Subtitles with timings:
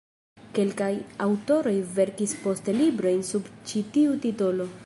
[0.59, 0.89] Kelkaj
[1.25, 4.73] aŭtoroj verkis poste librojn sub ĉi tiu titolo.